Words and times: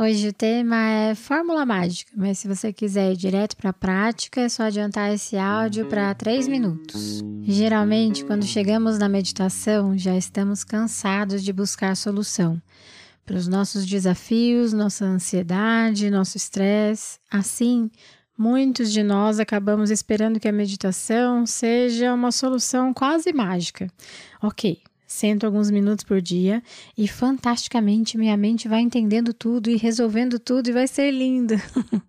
Hoje 0.00 0.28
o 0.28 0.32
tema 0.32 0.76
é 0.76 1.14
fórmula 1.16 1.66
mágica, 1.66 2.12
mas 2.16 2.38
se 2.38 2.46
você 2.46 2.72
quiser 2.72 3.14
ir 3.14 3.16
direto 3.16 3.56
para 3.56 3.70
a 3.70 3.72
prática, 3.72 4.42
é 4.42 4.48
só 4.48 4.62
adiantar 4.62 5.12
esse 5.12 5.36
áudio 5.36 5.86
para 5.86 6.14
3 6.14 6.46
minutos. 6.46 7.20
Geralmente, 7.42 8.24
quando 8.24 8.44
chegamos 8.44 8.96
na 8.96 9.08
meditação, 9.08 9.98
já 9.98 10.16
estamos 10.16 10.62
cansados 10.62 11.42
de 11.42 11.52
buscar 11.52 11.96
solução 11.96 12.62
para 13.26 13.36
os 13.36 13.48
nossos 13.48 13.84
desafios, 13.84 14.72
nossa 14.72 15.04
ansiedade, 15.04 16.10
nosso 16.10 16.36
estresse. 16.36 17.18
Assim, 17.28 17.90
muitos 18.38 18.92
de 18.92 19.02
nós 19.02 19.40
acabamos 19.40 19.90
esperando 19.90 20.38
que 20.38 20.46
a 20.46 20.52
meditação 20.52 21.44
seja 21.44 22.14
uma 22.14 22.30
solução 22.30 22.94
quase 22.94 23.32
mágica. 23.32 23.90
Ok, 24.40 24.80
Sento 25.10 25.46
alguns 25.46 25.70
minutos 25.70 26.04
por 26.04 26.20
dia 26.20 26.62
e 26.96 27.08
fantasticamente 27.08 28.18
minha 28.18 28.36
mente 28.36 28.68
vai 28.68 28.82
entendendo 28.82 29.32
tudo 29.32 29.70
e 29.70 29.76
resolvendo 29.78 30.38
tudo 30.38 30.68
e 30.68 30.72
vai 30.72 30.86
ser 30.86 31.10
lindo. 31.10 31.54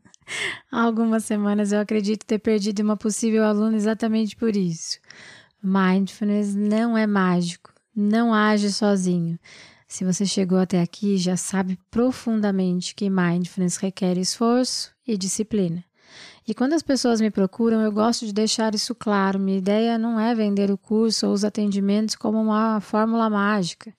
Há 0.70 0.82
algumas 0.82 1.24
semanas 1.24 1.72
eu 1.72 1.80
acredito 1.80 2.26
ter 2.26 2.40
perdido 2.40 2.82
uma 2.82 2.98
possível 2.98 3.46
aluna 3.46 3.78
exatamente 3.78 4.36
por 4.36 4.54
isso. 4.54 5.00
Mindfulness 5.64 6.54
não 6.54 6.98
é 6.98 7.08
mágico, 7.08 7.74
não 7.96 8.34
age 8.34 8.70
sozinho. 8.70 9.40
Se 9.88 10.04
você 10.04 10.26
chegou 10.26 10.58
até 10.58 10.82
aqui, 10.82 11.18
já 11.18 11.38
sabe 11.38 11.80
profundamente 11.90 12.94
que 12.94 13.10
mindfulness 13.10 13.78
requer 13.78 14.18
esforço 14.18 14.92
e 15.08 15.18
disciplina. 15.18 15.89
E 16.48 16.54
quando 16.54 16.74
as 16.74 16.82
pessoas 16.82 17.22
me 17.22 17.30
procuram, 17.30 17.82
eu 17.82 17.92
gosto 17.92 18.26
de 18.26 18.34
deixar 18.34 18.74
isso 18.74 18.96
claro. 18.96 19.40
Minha 19.40 19.58
ideia 19.58 19.98
não 19.98 20.20
é 20.20 20.34
vender 20.34 20.72
o 20.72 20.78
curso 20.78 21.28
ou 21.28 21.34
os 21.34 21.44
atendimentos 21.44 22.16
como 22.16 22.42
uma 22.42 22.80
fórmula 22.82 23.30
mágica. 23.30 23.94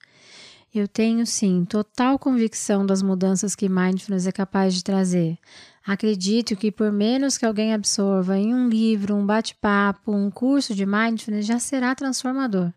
Eu 0.73 0.87
tenho 0.87 1.25
sim 1.25 1.65
total 1.65 2.17
convicção 2.17 2.85
das 2.85 3.01
mudanças 3.01 3.55
que 3.55 3.67
mindfulness 3.67 4.25
é 4.25 4.31
capaz 4.31 4.73
de 4.73 4.83
trazer. 4.83 5.37
Acredito 5.85 6.55
que 6.55 6.71
por 6.71 6.91
menos 6.91 7.37
que 7.37 7.45
alguém 7.45 7.73
absorva 7.73 8.37
em 8.37 8.53
um 8.53 8.69
livro, 8.69 9.15
um 9.15 9.25
bate-papo, 9.25 10.13
um 10.13 10.29
curso 10.29 10.73
de 10.73 10.85
mindfulness 10.85 11.45
já 11.45 11.59
será 11.59 11.93
transformador. 11.93 12.71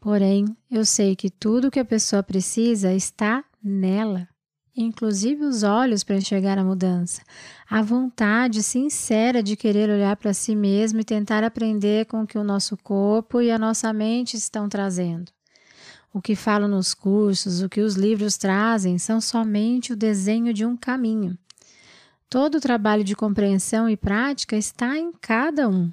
Porém, 0.00 0.46
eu 0.70 0.84
sei 0.84 1.14
que 1.14 1.30
tudo 1.30 1.70
que 1.70 1.80
a 1.80 1.84
pessoa 1.84 2.22
precisa 2.22 2.92
está 2.92 3.44
nela 3.62 4.28
inclusive 4.76 5.44
os 5.44 5.62
olhos 5.62 6.04
para 6.04 6.16
enxergar 6.16 6.58
a 6.58 6.64
mudança, 6.64 7.22
a 7.68 7.82
vontade 7.82 8.62
sincera 8.62 9.42
de 9.42 9.56
querer 9.56 9.88
olhar 9.88 10.16
para 10.16 10.34
si 10.34 10.54
mesmo 10.54 11.00
e 11.00 11.04
tentar 11.04 11.42
aprender 11.42 12.06
com 12.06 12.22
o 12.22 12.26
que 12.26 12.38
o 12.38 12.44
nosso 12.44 12.76
corpo 12.76 13.40
e 13.40 13.50
a 13.50 13.58
nossa 13.58 13.92
mente 13.92 14.36
estão 14.36 14.68
trazendo. 14.68 15.32
O 16.12 16.20
que 16.20 16.34
falo 16.34 16.66
nos 16.66 16.94
cursos, 16.94 17.60
o 17.60 17.68
que 17.68 17.80
os 17.80 17.94
livros 17.94 18.36
trazem, 18.36 18.98
são 18.98 19.20
somente 19.20 19.92
o 19.92 19.96
desenho 19.96 20.52
de 20.54 20.64
um 20.64 20.76
caminho. 20.76 21.36
Todo 22.28 22.56
o 22.56 22.60
trabalho 22.60 23.04
de 23.04 23.14
compreensão 23.14 23.88
e 23.88 23.96
prática 23.96 24.56
está 24.56 24.98
em 24.98 25.12
cada 25.12 25.68
um. 25.68 25.92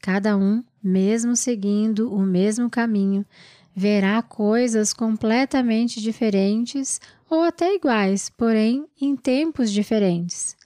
Cada 0.00 0.36
um, 0.36 0.64
mesmo 0.82 1.36
seguindo 1.36 2.14
o 2.14 2.22
mesmo 2.22 2.70
caminho, 2.70 3.26
verá 3.74 4.20
coisas 4.22 4.92
completamente 4.92 6.00
diferentes 6.00 7.00
ou 7.28 7.42
até 7.42 7.74
iguais, 7.74 8.30
porém 8.30 8.86
em 9.00 9.16
tempos 9.16 9.70
diferentes. 9.70 10.56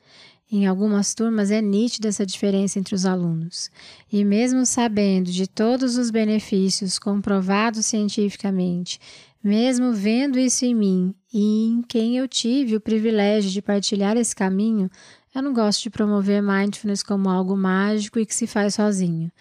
Em 0.51 0.67
algumas 0.67 1.15
turmas 1.15 1.51
é 1.51 1.61
nítida 1.61 2.09
essa 2.09 2.25
diferença 2.25 2.79
entre 2.79 2.95
os 2.95 3.07
alunos, 3.07 3.71
e 4.13 4.25
mesmo 4.25 4.65
sabendo 4.65 5.31
de 5.33 5.49
todos 5.49 5.97
os 5.97 6.11
benefícios 6.11 6.99
comprovados 6.99 7.87
cientificamente, 7.87 9.01
mesmo 9.43 9.93
vendo 9.93 10.39
isso 10.39 10.65
em 10.65 10.75
mim 10.75 11.15
e 11.33 11.67
em 11.67 11.83
quem 11.83 12.17
eu 12.17 12.29
tive 12.29 12.77
o 12.77 12.81
privilégio 12.81 13.51
de 13.51 13.61
partilhar 13.61 14.17
esse 14.17 14.35
caminho, 14.35 14.91
eu 15.35 15.43
não 15.43 15.53
gosto 15.53 15.83
de 15.83 15.91
promover 15.91 16.41
mindfulness 16.41 17.03
como 17.03 17.29
algo 17.29 17.57
mágico 17.57 18.19
e 18.21 18.25
que 18.25 18.35
se 18.35 18.47
faz 18.47 18.75
sozinho, 18.75 19.33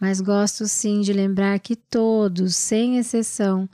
mas 0.00 0.20
gosto 0.20 0.66
sim 0.66 1.02
de 1.02 1.12
lembrar 1.12 1.60
que 1.60 1.76
todos, 1.76 2.56
sem 2.56 2.96
exceção, 2.96 3.68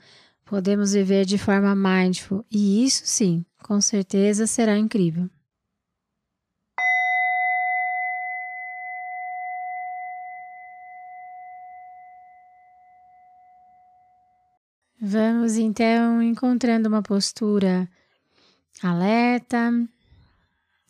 podemos 0.45 0.93
viver 0.93 1.25
de 1.25 1.39
forma 1.39 1.75
mindful 1.77 2.45
e 2.51 2.85
isso 2.85 3.03
sim, 3.07 3.45
com 3.63 3.81
certeza 3.81 4.47
será 4.47 4.77
incrível. 4.77 5.31
Vamos 15.01 15.57
então 15.57 16.23
encontrando 16.23 16.89
uma 16.89 17.03
postura 17.03 17.89
alerta, 18.83 19.71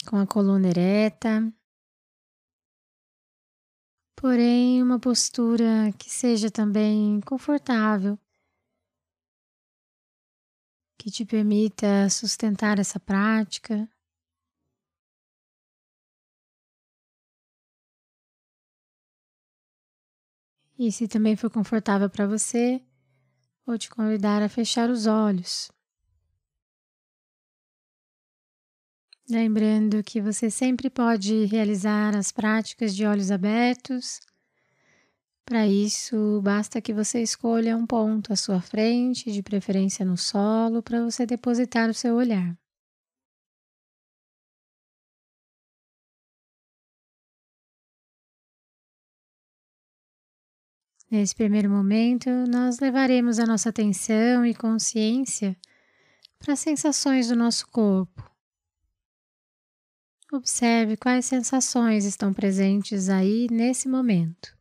com 0.07 0.17
a 0.17 0.27
coluna 0.27 0.69
ereta, 0.69 1.53
porém 4.17 4.83
uma 4.83 4.99
postura 4.99 5.93
que 5.99 6.11
seja 6.11 6.51
também 6.51 7.21
confortável 7.21 8.19
que 10.99 11.11
te 11.11 11.25
permita 11.25 12.09
sustentar 12.11 12.81
essa 12.81 12.99
prática. 12.99 13.89
E 20.79 20.91
se 20.91 21.07
também 21.07 21.37
for 21.37 21.49
confortável 21.49 22.11
para 22.11 22.27
você, 22.27 22.83
vou 23.65 23.79
te 23.79 23.89
convidar 23.89 24.43
a 24.43 24.49
fechar 24.49 24.91
os 24.91 25.07
olhos. 25.07 25.71
Lembrando 29.29 30.05
que 30.05 30.21
você 30.21 30.49
sempre 30.49 30.89
pode 30.89 31.47
realizar 31.47 32.15
as 32.17 32.31
práticas 32.31 32.95
de 32.95 33.05
olhos 33.05 33.33
abertos 33.33 34.21
para 35.45 35.65
isso, 35.67 36.41
basta 36.43 36.81
que 36.81 36.93
você 36.93 37.23
escolha 37.23 37.77
um 37.77 37.87
ponto 37.87 38.33
à 38.33 38.37
sua 38.37 38.61
frente, 38.61 39.31
de 39.31 39.43
preferência 39.45 40.05
no 40.05 40.17
solo, 40.17 40.83
para 40.83 41.05
você 41.05 41.25
depositar 41.25 41.89
o 41.89 41.95
seu 41.95 42.17
olhar. 42.17 42.59
Nesse 51.09 51.35
primeiro 51.35 51.71
momento, 51.71 52.29
nós 52.49 52.81
levaremos 52.81 53.39
a 53.39 53.47
nossa 53.47 53.69
atenção 53.69 54.45
e 54.45 54.53
consciência 54.53 55.57
para 56.41 56.55
as 56.55 56.59
sensações 56.61 57.29
do 57.29 57.37
nosso 57.37 57.69
corpo. 57.69 58.36
Observe 60.33 60.97
quais 60.97 61.27
sensações 61.27 62.05
estão 62.05 62.33
presentes 62.33 63.09
aí 63.09 63.47
nesse 63.51 63.89
momento. 63.89 64.56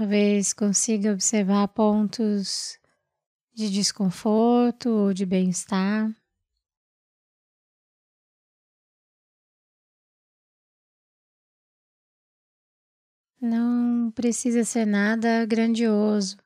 Talvez 0.00 0.54
consiga 0.54 1.12
observar 1.12 1.68
pontos 1.68 2.80
de 3.52 3.70
desconforto 3.70 4.88
ou 4.88 5.12
de 5.12 5.26
bem-estar. 5.26 6.10
Não 13.38 14.10
precisa 14.12 14.64
ser 14.64 14.86
nada 14.86 15.44
grandioso. 15.44 16.38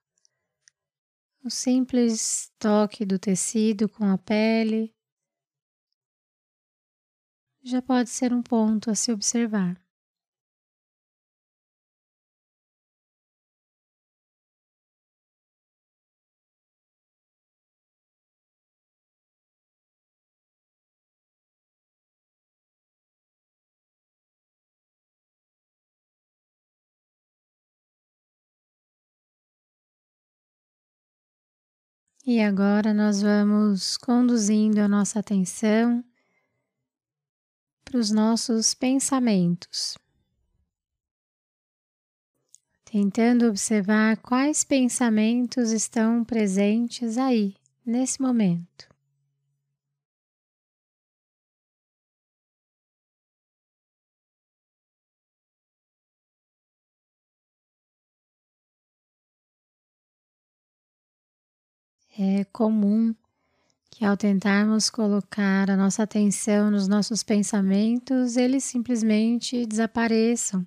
O 1.44 1.48
simples 1.48 2.50
toque 2.58 3.06
do 3.06 3.20
tecido 3.20 3.88
com 3.88 4.04
a 4.06 4.18
pele 4.18 4.92
já 7.62 7.80
pode 7.80 8.10
ser 8.10 8.32
um 8.32 8.42
ponto 8.42 8.90
a 8.90 8.96
se 8.96 9.12
observar. 9.12 9.83
E 32.26 32.40
agora 32.40 32.94
nós 32.94 33.20
vamos 33.20 33.98
conduzindo 33.98 34.78
a 34.78 34.88
nossa 34.88 35.18
atenção 35.18 36.02
para 37.84 37.98
os 37.98 38.10
nossos 38.10 38.72
pensamentos, 38.72 39.98
tentando 42.82 43.46
observar 43.46 44.16
quais 44.16 44.64
pensamentos 44.64 45.70
estão 45.70 46.24
presentes 46.24 47.18
aí, 47.18 47.56
nesse 47.84 48.22
momento. 48.22 48.93
É 62.16 62.44
comum 62.44 63.14
que 63.90 64.04
ao 64.04 64.16
tentarmos 64.16 64.90
colocar 64.90 65.70
a 65.70 65.76
nossa 65.76 66.02
atenção 66.02 66.70
nos 66.70 66.86
nossos 66.86 67.22
pensamentos, 67.22 68.36
eles 68.36 68.64
simplesmente 68.64 69.66
desapareçam. 69.66 70.66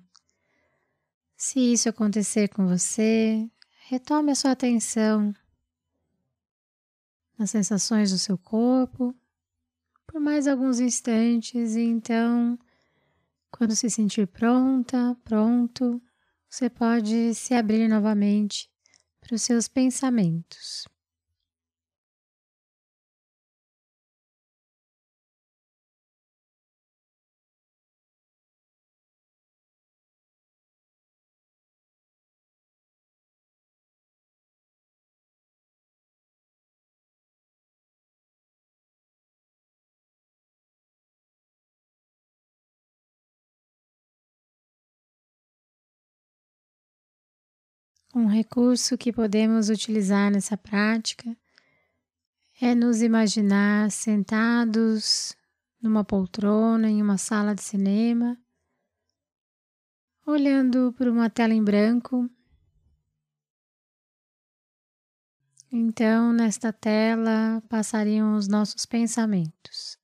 Se 1.36 1.60
isso 1.72 1.88
acontecer 1.88 2.48
com 2.48 2.66
você, 2.66 3.48
retome 3.86 4.32
a 4.32 4.34
sua 4.34 4.50
atenção 4.50 5.34
nas 7.38 7.50
sensações 7.50 8.10
do 8.10 8.18
seu 8.18 8.36
corpo 8.36 9.14
por 10.06 10.20
mais 10.20 10.48
alguns 10.48 10.80
instantes 10.80 11.76
e 11.76 11.82
então, 11.82 12.58
quando 13.50 13.76
se 13.76 13.88
sentir 13.90 14.26
pronta, 14.26 15.16
pronto, 15.22 16.02
você 16.48 16.70
pode 16.70 17.34
se 17.34 17.52
abrir 17.54 17.88
novamente 17.88 18.70
para 19.20 19.34
os 19.34 19.42
seus 19.42 19.68
pensamentos. 19.68 20.86
Um 48.14 48.26
recurso 48.26 48.96
que 48.96 49.12
podemos 49.12 49.68
utilizar 49.68 50.30
nessa 50.30 50.56
prática 50.56 51.36
é 52.60 52.74
nos 52.74 53.02
imaginar 53.02 53.90
sentados 53.90 55.36
numa 55.80 56.02
poltrona 56.02 56.88
em 56.88 57.02
uma 57.02 57.18
sala 57.18 57.54
de 57.54 57.62
cinema, 57.62 58.36
olhando 60.26 60.92
para 60.94 61.10
uma 61.10 61.28
tela 61.28 61.52
em 61.52 61.62
branco. 61.62 62.28
Então, 65.70 66.32
nesta 66.32 66.72
tela 66.72 67.62
passariam 67.68 68.34
os 68.36 68.48
nossos 68.48 68.86
pensamentos. 68.86 69.98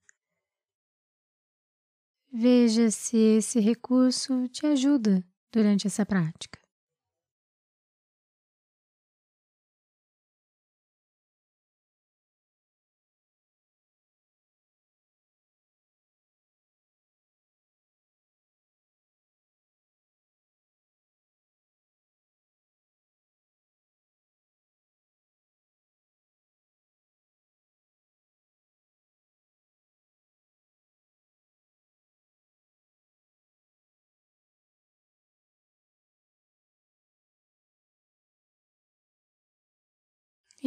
Veja 2.31 2.91
se 2.91 3.17
esse 3.17 3.61
recurso 3.61 4.47
te 4.49 4.67
ajuda 4.67 5.25
durante 5.51 5.87
essa 5.87 6.05
prática. 6.05 6.64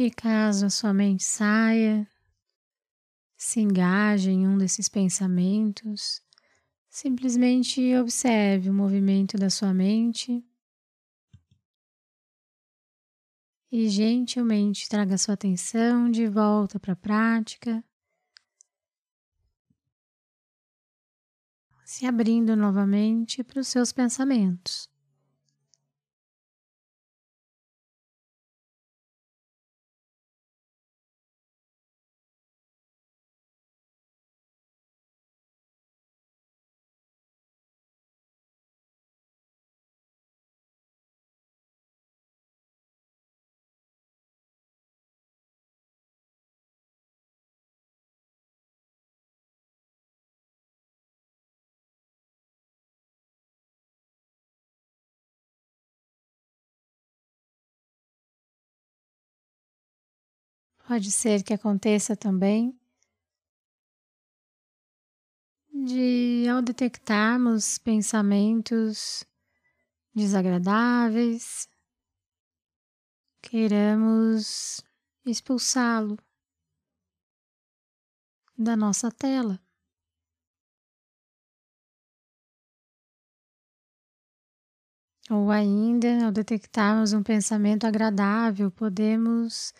E 0.00 0.12
caso 0.12 0.66
a 0.66 0.70
sua 0.70 0.94
mente 0.94 1.24
saia, 1.24 2.08
se 3.36 3.58
engaje 3.58 4.30
em 4.30 4.46
um 4.46 4.56
desses 4.56 4.88
pensamentos, 4.88 6.22
simplesmente 6.88 7.96
observe 7.96 8.70
o 8.70 8.72
movimento 8.72 9.36
da 9.36 9.50
sua 9.50 9.74
mente. 9.74 10.40
E 13.72 13.88
gentilmente 13.88 14.88
traga 14.88 15.18
sua 15.18 15.34
atenção 15.34 16.08
de 16.08 16.28
volta 16.28 16.78
para 16.78 16.92
a 16.92 16.96
prática, 16.96 17.82
se 21.84 22.06
abrindo 22.06 22.54
novamente 22.54 23.42
para 23.42 23.58
os 23.58 23.66
seus 23.66 23.92
pensamentos. 23.92 24.88
Pode 60.88 61.12
ser 61.12 61.42
que 61.42 61.52
aconteça 61.52 62.16
também 62.16 62.74
de, 65.70 66.48
ao 66.48 66.62
detectarmos 66.62 67.76
pensamentos 67.76 69.22
desagradáveis, 70.14 71.68
queiramos 73.42 74.80
expulsá-lo 75.26 76.16
da 78.56 78.74
nossa 78.74 79.10
tela. 79.10 79.60
Ou 85.30 85.50
ainda, 85.50 86.24
ao 86.24 86.32
detectarmos 86.32 87.12
um 87.12 87.22
pensamento 87.22 87.86
agradável, 87.86 88.70
podemos 88.70 89.74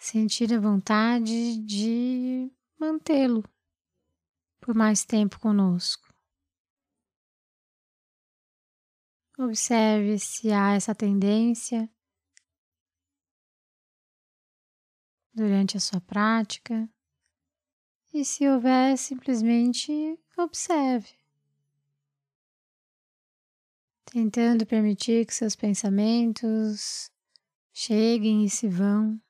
sentir 0.00 0.52
a 0.54 0.58
vontade 0.58 1.58
de 1.58 2.50
mantê-lo 2.78 3.44
por 4.58 4.74
mais 4.74 5.04
tempo 5.04 5.38
conosco. 5.38 6.08
Observe 9.38 10.18
se 10.18 10.50
há 10.50 10.72
essa 10.72 10.94
tendência 10.94 11.88
durante 15.34 15.76
a 15.76 15.80
sua 15.80 16.00
prática 16.00 16.88
e 18.12 18.24
se 18.24 18.48
houver, 18.48 18.96
simplesmente 18.96 20.18
observe, 20.36 21.10
tentando 24.06 24.66
permitir 24.66 25.26
que 25.26 25.34
seus 25.34 25.54
pensamentos 25.54 27.10
cheguem 27.72 28.44
e 28.44 28.50
se 28.50 28.66
vão. 28.66 29.20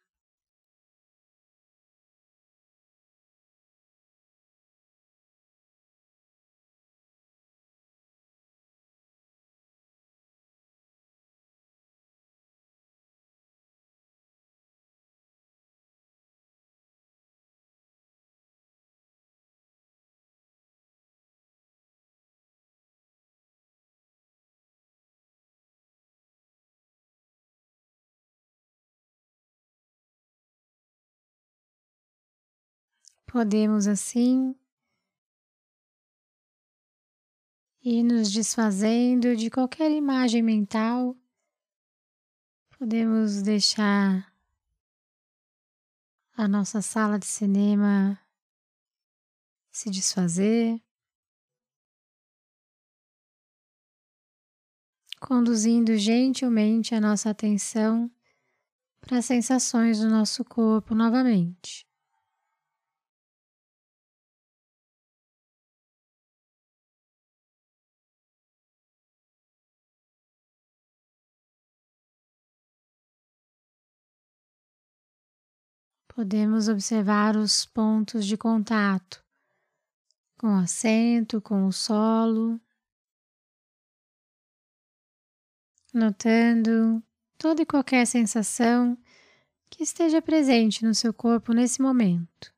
Podemos 33.30 33.86
assim 33.86 34.56
ir 37.80 38.02
nos 38.02 38.32
desfazendo 38.32 39.36
de 39.36 39.48
qualquer 39.48 39.88
imagem 39.92 40.42
mental. 40.42 41.16
Podemos 42.76 43.40
deixar 43.42 44.34
a 46.36 46.48
nossa 46.48 46.82
sala 46.82 47.20
de 47.20 47.26
cinema 47.26 48.20
se 49.70 49.90
desfazer, 49.90 50.82
conduzindo 55.20 55.96
gentilmente 55.96 56.96
a 56.96 57.00
nossa 57.00 57.30
atenção 57.30 58.10
para 59.00 59.18
as 59.18 59.24
sensações 59.24 60.00
do 60.00 60.10
nosso 60.10 60.44
corpo 60.44 60.96
novamente. 60.96 61.88
Podemos 76.12 76.68
observar 76.68 77.36
os 77.36 77.64
pontos 77.64 78.26
de 78.26 78.36
contato 78.36 79.24
com 80.36 80.48
o 80.48 80.60
assento, 80.60 81.40
com 81.40 81.66
o 81.66 81.72
solo, 81.72 82.60
notando 85.94 87.00
toda 87.38 87.62
e 87.62 87.66
qualquer 87.66 88.04
sensação 88.06 88.98
que 89.70 89.84
esteja 89.84 90.20
presente 90.20 90.84
no 90.84 90.94
seu 90.94 91.14
corpo 91.14 91.52
nesse 91.52 91.80
momento. 91.80 92.52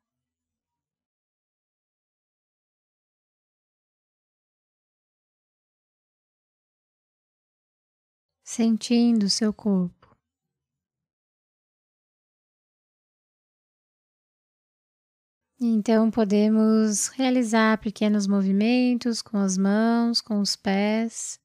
Sentindo 8.43 9.27
o 9.27 9.29
seu 9.29 9.53
corpo. 9.53 10.02
Então 15.65 16.11
podemos 16.11 17.07
realizar 17.07 17.77
pequenos 17.77 18.27
movimentos 18.27 19.21
com 19.21 19.37
as 19.37 19.57
mãos, 19.57 20.19
com 20.19 20.41
os 20.41 20.57
pés. 20.57 21.39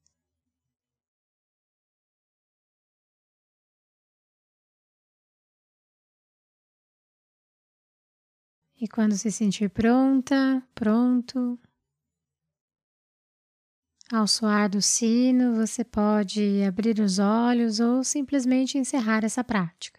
E 8.81 8.87
quando 8.89 9.13
se 9.15 9.31
sentir 9.31 9.69
pronta, 9.69 10.61
pronto, 10.75 11.57
ao 14.11 14.27
soar 14.27 14.69
do 14.69 14.81
sino, 14.81 15.55
você 15.55 15.83
pode 15.85 16.61
abrir 16.63 16.99
os 16.99 17.19
olhos 17.19 17.79
ou 17.79 18.03
simplesmente 18.03 18.77
encerrar 18.77 19.23
essa 19.23 19.43
prática. 19.45 19.98